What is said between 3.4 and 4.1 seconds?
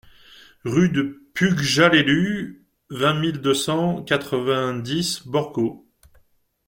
cent